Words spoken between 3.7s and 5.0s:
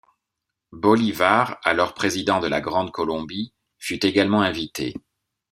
fut également invité.